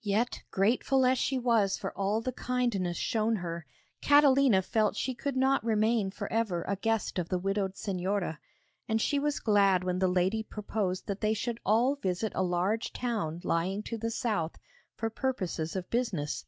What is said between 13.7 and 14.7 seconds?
to the south,